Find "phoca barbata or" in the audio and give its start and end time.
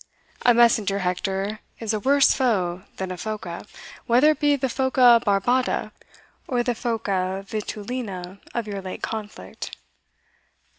4.65-6.63